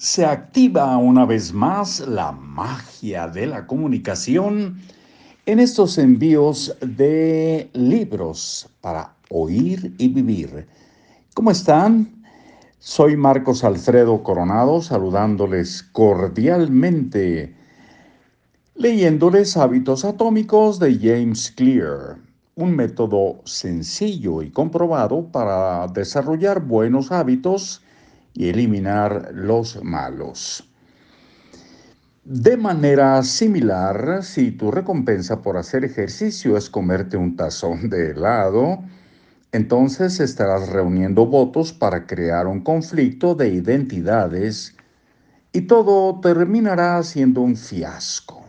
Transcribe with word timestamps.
se 0.00 0.24
activa 0.24 0.96
una 0.96 1.26
vez 1.26 1.52
más 1.52 2.00
la 2.00 2.32
magia 2.32 3.28
de 3.28 3.46
la 3.46 3.66
comunicación 3.66 4.80
en 5.44 5.60
estos 5.60 5.98
envíos 5.98 6.74
de 6.80 7.68
libros 7.74 8.66
para 8.80 9.14
oír 9.28 9.94
y 9.98 10.08
vivir. 10.08 10.66
¿Cómo 11.34 11.50
están? 11.50 12.24
Soy 12.78 13.14
Marcos 13.14 13.62
Alfredo 13.62 14.22
Coronado 14.22 14.80
saludándoles 14.80 15.82
cordialmente, 15.82 17.54
leyéndoles 18.76 19.54
Hábitos 19.58 20.06
Atómicos 20.06 20.78
de 20.78 20.98
James 20.98 21.52
Clear, 21.54 22.16
un 22.54 22.74
método 22.74 23.42
sencillo 23.44 24.40
y 24.40 24.50
comprobado 24.50 25.26
para 25.30 25.86
desarrollar 25.88 26.64
buenos 26.64 27.12
hábitos 27.12 27.82
y 28.34 28.48
eliminar 28.48 29.30
los 29.34 29.82
malos. 29.82 30.66
De 32.24 32.56
manera 32.56 33.22
similar, 33.22 34.22
si 34.22 34.52
tu 34.52 34.70
recompensa 34.70 35.42
por 35.42 35.56
hacer 35.56 35.84
ejercicio 35.84 36.56
es 36.56 36.70
comerte 36.70 37.16
un 37.16 37.34
tazón 37.34 37.88
de 37.90 38.10
helado, 38.10 38.84
entonces 39.52 40.20
estarás 40.20 40.68
reuniendo 40.68 41.26
votos 41.26 41.72
para 41.72 42.06
crear 42.06 42.46
un 42.46 42.60
conflicto 42.60 43.34
de 43.34 43.48
identidades 43.48 44.76
y 45.52 45.62
todo 45.62 46.20
terminará 46.20 47.02
siendo 47.02 47.40
un 47.40 47.56
fiasco. 47.56 48.44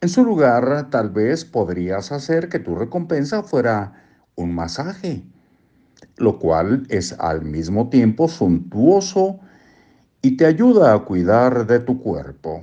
En 0.00 0.08
su 0.08 0.24
lugar, 0.24 0.90
tal 0.90 1.10
vez 1.10 1.44
podrías 1.44 2.12
hacer 2.12 2.48
que 2.48 2.58
tu 2.58 2.76
recompensa 2.76 3.42
fuera 3.42 3.92
un 4.36 4.54
masaje 4.54 5.24
lo 6.16 6.38
cual 6.38 6.86
es 6.88 7.14
al 7.18 7.42
mismo 7.42 7.88
tiempo 7.88 8.28
suntuoso 8.28 9.40
y 10.22 10.36
te 10.36 10.46
ayuda 10.46 10.94
a 10.94 10.98
cuidar 11.00 11.66
de 11.66 11.80
tu 11.80 12.00
cuerpo. 12.00 12.62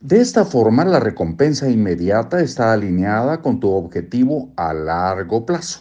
De 0.00 0.20
esta 0.20 0.44
forma, 0.44 0.84
la 0.84 1.00
recompensa 1.00 1.70
inmediata 1.70 2.40
está 2.40 2.72
alineada 2.72 3.40
con 3.40 3.60
tu 3.60 3.70
objetivo 3.70 4.52
a 4.56 4.74
largo 4.74 5.46
plazo, 5.46 5.80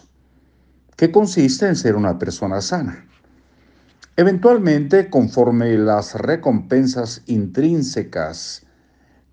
que 0.95 1.11
consiste 1.11 1.67
en 1.67 1.75
ser 1.75 1.95
una 1.95 2.17
persona 2.17 2.61
sana. 2.61 3.05
Eventualmente, 4.15 5.09
conforme 5.09 5.77
las 5.77 6.13
recompensas 6.15 7.23
intrínsecas, 7.25 8.65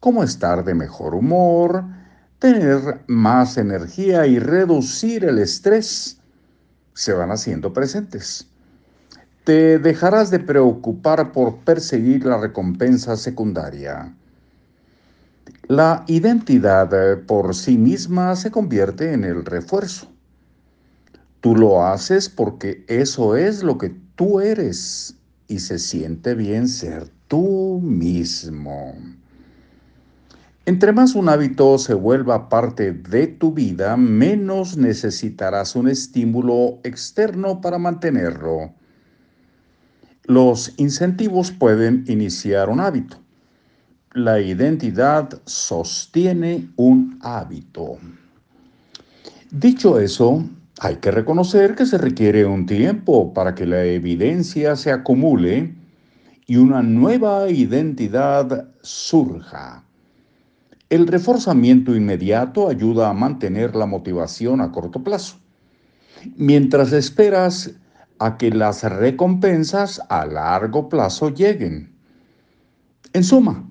como 0.01 0.25
estar 0.25 0.65
de 0.65 0.75
mejor 0.75 1.15
humor, 1.15 1.85
tener 2.39 3.03
más 3.07 3.59
energía 3.59 4.27
y 4.27 4.39
reducir 4.39 5.25
el 5.25 5.39
estrés, 5.39 6.20
se 6.95 7.13
van 7.13 7.31
haciendo 7.31 7.73
presentes. 7.73 8.47
Te 9.45 9.79
dejarás 9.79 10.31
de 10.31 10.39
preocupar 10.39 11.33
por 11.33 11.59
perseguir 11.59 12.27
la 12.27 12.39
recompensa 12.39 13.17
secundaria. 13.17 14.15
La 15.67 16.05
identidad 16.09 16.91
por 17.27 17.55
sí 17.55 17.79
misma 17.79 18.37
se 18.37 18.51
convierte 18.51 19.13
en 19.13 19.25
el 19.25 19.45
refuerzo. 19.45 20.11
Tú 21.41 21.57
lo 21.57 21.87
haces 21.87 22.29
porque 22.29 22.85
eso 22.89 23.37
es 23.37 23.63
lo 23.63 23.79
que 23.79 23.95
tú 24.15 24.41
eres 24.41 25.15
y 25.49 25.61
se 25.61 25.79
siente 25.79 26.35
bien 26.35 26.69
ser 26.69 27.11
tú 27.29 27.81
mismo. 27.83 28.95
Entre 30.71 30.93
más 30.93 31.17
un 31.17 31.29
hábito 31.29 31.79
se 31.79 31.95
vuelva 31.95 32.49
parte 32.49 32.93
de 32.93 33.27
tu 33.27 33.53
vida, 33.53 33.97
menos 33.97 34.77
necesitarás 34.77 35.75
un 35.75 35.89
estímulo 35.89 36.79
externo 36.85 37.61
para 37.61 37.77
mantenerlo. 37.77 38.73
Los 40.27 40.73
incentivos 40.77 41.51
pueden 41.51 42.05
iniciar 42.07 42.69
un 42.69 42.79
hábito. 42.79 43.17
La 44.13 44.41
identidad 44.41 45.43
sostiene 45.45 46.71
un 46.77 47.19
hábito. 47.21 47.99
Dicho 49.51 49.99
eso, 49.99 50.45
hay 50.79 50.99
que 50.99 51.11
reconocer 51.11 51.75
que 51.75 51.85
se 51.85 51.99
requiere 51.99 52.47
un 52.47 52.67
tiempo 52.67 53.35
para 53.35 53.57
que 53.57 53.67
la 53.67 53.83
evidencia 53.83 54.77
se 54.77 54.93
acumule 54.93 55.75
y 56.47 56.59
una 56.59 56.81
nueva 56.81 57.51
identidad 57.51 58.69
surja. 58.83 59.85
El 60.91 61.07
reforzamiento 61.07 61.95
inmediato 61.95 62.69
ayuda 62.69 63.11
a 63.11 63.15
mantener 63.15 63.77
la 63.77 63.87
motivación 63.87 64.61
a 64.61 64.73
corto 64.73 65.05
plazo, 65.05 65.37
mientras 66.37 66.93
esperas 66.93 67.71
a 68.19 68.37
que 68.37 68.51
las 68.51 68.83
recompensas 68.83 70.03
a 70.09 70.27
largo 70.27 70.89
plazo 70.89 71.31
lleguen. 71.31 71.93
En 73.13 73.23
suma, 73.23 73.71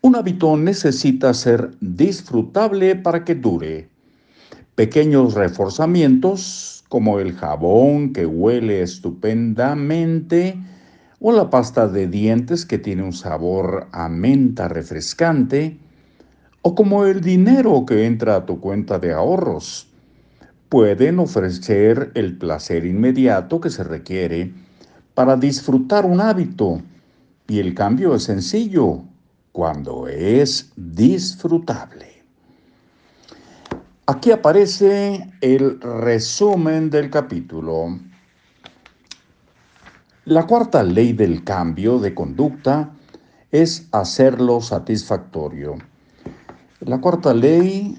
un 0.00 0.16
hábito 0.16 0.56
necesita 0.56 1.32
ser 1.32 1.76
disfrutable 1.80 2.96
para 2.96 3.24
que 3.24 3.36
dure. 3.36 3.88
Pequeños 4.74 5.34
reforzamientos 5.34 6.84
como 6.88 7.20
el 7.20 7.34
jabón 7.34 8.12
que 8.12 8.26
huele 8.26 8.82
estupendamente 8.82 10.58
o 11.20 11.30
la 11.30 11.50
pasta 11.50 11.86
de 11.86 12.08
dientes 12.08 12.66
que 12.66 12.78
tiene 12.78 13.04
un 13.04 13.12
sabor 13.12 13.86
a 13.92 14.08
menta 14.08 14.66
refrescante, 14.66 15.78
o 16.62 16.74
como 16.74 17.04
el 17.04 17.20
dinero 17.20 17.84
que 17.84 18.06
entra 18.06 18.36
a 18.36 18.46
tu 18.46 18.60
cuenta 18.60 18.98
de 18.98 19.12
ahorros. 19.12 19.88
Pueden 20.68 21.18
ofrecer 21.18 22.12
el 22.14 22.38
placer 22.38 22.86
inmediato 22.86 23.60
que 23.60 23.68
se 23.68 23.84
requiere 23.84 24.52
para 25.14 25.36
disfrutar 25.36 26.06
un 26.06 26.20
hábito 26.20 26.80
y 27.46 27.58
el 27.58 27.74
cambio 27.74 28.14
es 28.14 28.22
sencillo 28.22 29.02
cuando 29.50 30.08
es 30.08 30.72
disfrutable. 30.76 32.22
Aquí 34.06 34.30
aparece 34.30 35.30
el 35.40 35.80
resumen 35.80 36.90
del 36.90 37.10
capítulo. 37.10 37.98
La 40.24 40.46
cuarta 40.46 40.82
ley 40.82 41.12
del 41.12 41.44
cambio 41.44 41.98
de 41.98 42.14
conducta 42.14 42.92
es 43.50 43.88
hacerlo 43.92 44.60
satisfactorio. 44.60 45.76
La 46.84 47.00
cuarta 47.00 47.32
ley, 47.32 47.96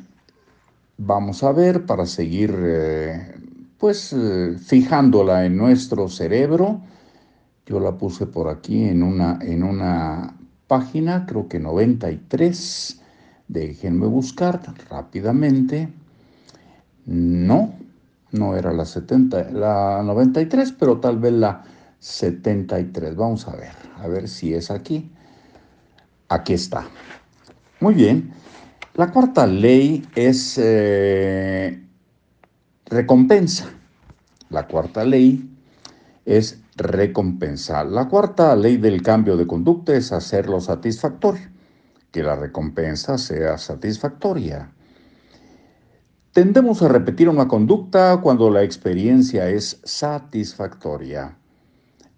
vamos 0.97 1.41
a 1.44 1.53
ver, 1.53 1.85
para 1.85 2.05
seguir 2.05 2.53
eh, 2.57 3.33
pues 3.77 4.11
eh, 4.11 4.57
fijándola 4.59 5.45
en 5.45 5.55
nuestro 5.55 6.09
cerebro, 6.09 6.81
yo 7.66 7.79
la 7.79 7.97
puse 7.97 8.25
por 8.25 8.49
aquí 8.49 8.83
en 8.83 9.01
una, 9.01 9.39
en 9.41 9.63
una 9.63 10.35
página, 10.67 11.25
creo 11.25 11.47
que 11.47 11.59
93, 11.59 13.01
déjenme 13.47 14.07
buscar 14.07 14.61
rápidamente. 14.89 15.88
No, 17.05 17.75
no 18.31 18.57
era 18.57 18.73
la 18.73 18.83
70, 18.83 19.51
la 19.51 20.03
93, 20.03 20.73
pero 20.73 21.00
tal 21.00 21.19
vez 21.19 21.31
la 21.31 21.63
73. 22.00 23.15
Vamos 23.15 23.47
a 23.47 23.55
ver, 23.55 23.75
a 23.97 24.07
ver 24.09 24.27
si 24.27 24.53
es 24.53 24.69
aquí. 24.69 25.09
Aquí 26.27 26.51
está. 26.51 26.85
Muy 27.79 27.94
bien. 27.94 28.44
La 28.96 29.09
cuarta 29.09 29.48
ley 29.48 30.08
es 30.14 30.59
eh, 30.62 31.84
recompensa. 32.86 33.72
La 34.52 34.68
cuarta 34.68 35.04
ley 35.04 35.50
es 36.26 36.62
recompensa. 36.76 37.84
La 37.86 38.08
cuarta 38.08 38.56
ley 38.56 38.78
del 38.78 39.02
cambio 39.02 39.36
de 39.36 39.48
conducta 39.48 39.96
es 39.96 40.12
hacerlo 40.12 40.62
satisfactorio, 40.62 41.50
que 42.12 42.22
la 42.22 42.36
recompensa 42.36 43.18
sea 43.18 43.58
satisfactoria. 43.58 44.72
Tendemos 46.31 46.84
a 46.84 46.88
repetir 46.88 47.30
una 47.30 47.48
conducta 47.48 48.22
cuando 48.22 48.52
la 48.52 48.62
experiencia 48.62 49.50
es 49.50 49.81
satisfactoria. 49.84 51.36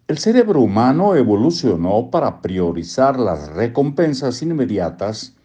El 0.10 0.18
cerebro 0.18 0.60
humano 0.60 1.16
evolucionó 1.16 2.12
para 2.12 2.42
priorizar 2.42 3.18
las 3.18 3.48
recompensas 3.54 4.42
inmediatas 4.42 5.36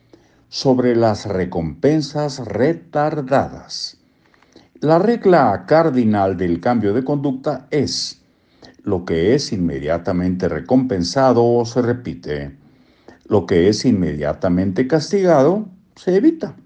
sobre 0.51 0.97
las 0.97 1.27
recompensas 1.27 2.45
retardadas. 2.45 3.99
La 4.81 4.99
regla 4.99 5.65
cardinal 5.67 6.37
del 6.37 6.61
cambio 6.61 6.93
de 6.93 7.05
conducta 7.05 7.69
es, 7.71 8.21
lo 8.83 9.05
que 9.05 9.35
es 9.35 9.53
inmediatamente 9.53 10.49
recompensado 10.49 11.65
se 11.65 11.83
repite, 11.83 12.59
lo 13.27 13.47
que 13.47 13.69
es 13.69 13.85
inmediatamente 13.85 14.89
castigado 14.89 15.69
se 15.95 16.17
evita. 16.17 16.57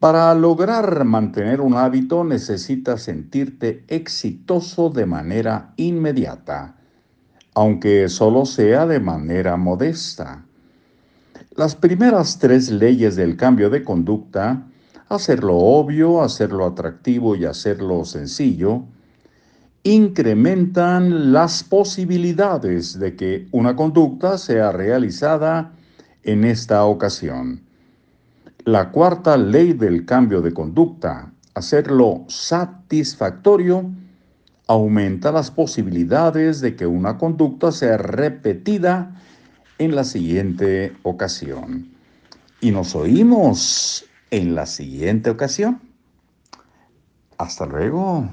Para 0.00 0.34
lograr 0.34 1.04
mantener 1.04 1.60
un 1.60 1.74
hábito 1.74 2.24
necesitas 2.24 3.02
sentirte 3.02 3.84
exitoso 3.86 4.90
de 4.90 5.06
manera 5.06 5.74
inmediata, 5.76 6.74
aunque 7.54 8.08
solo 8.08 8.44
sea 8.46 8.84
de 8.86 8.98
manera 8.98 9.56
modesta. 9.56 10.44
Las 11.56 11.76
primeras 11.76 12.40
tres 12.40 12.68
leyes 12.68 13.14
del 13.14 13.36
cambio 13.36 13.70
de 13.70 13.84
conducta, 13.84 14.66
hacerlo 15.08 15.56
obvio, 15.56 16.20
hacerlo 16.20 16.66
atractivo 16.66 17.36
y 17.36 17.44
hacerlo 17.44 18.04
sencillo, 18.04 18.82
incrementan 19.84 21.32
las 21.32 21.62
posibilidades 21.62 22.98
de 22.98 23.14
que 23.14 23.46
una 23.52 23.76
conducta 23.76 24.36
sea 24.36 24.72
realizada 24.72 25.70
en 26.24 26.42
esta 26.42 26.84
ocasión. 26.86 27.62
La 28.64 28.90
cuarta 28.90 29.36
ley 29.36 29.74
del 29.74 30.04
cambio 30.06 30.42
de 30.42 30.52
conducta, 30.52 31.30
hacerlo 31.54 32.24
satisfactorio, 32.26 33.92
aumenta 34.66 35.30
las 35.30 35.52
posibilidades 35.52 36.60
de 36.60 36.74
que 36.74 36.86
una 36.88 37.16
conducta 37.16 37.70
sea 37.70 37.96
repetida 37.96 39.20
en 39.78 39.94
la 39.94 40.04
siguiente 40.04 40.92
ocasión. 41.02 41.88
Y 42.60 42.70
nos 42.70 42.94
oímos 42.94 44.06
en 44.30 44.54
la 44.54 44.66
siguiente 44.66 45.30
ocasión. 45.30 45.80
Hasta 47.38 47.66
luego. 47.66 48.30